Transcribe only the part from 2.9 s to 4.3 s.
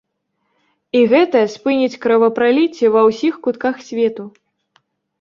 ва ўсіх кутках свету!